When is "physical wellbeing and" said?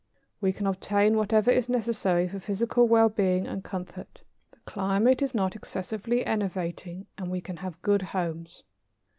2.39-3.63